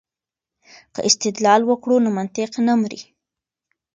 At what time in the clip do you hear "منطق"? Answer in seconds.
2.17-2.51